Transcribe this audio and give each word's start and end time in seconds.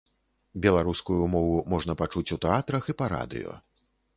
Беларускую 0.63 1.17
мову 1.35 1.59
можна 1.73 1.97
пачуць 2.01 2.27
у 2.37 2.41
тэатрах 2.47 2.83
і 2.95 2.99
па 3.03 3.15
радыё. 3.17 3.51